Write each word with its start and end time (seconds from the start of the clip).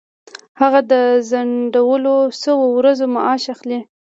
هغه 0.61 0.79
د 0.91 0.93
ځنډول 1.29 2.03
شوو 2.41 2.65
ورځو 2.77 3.05
معاش 3.15 3.43
اخلي. 3.55 3.79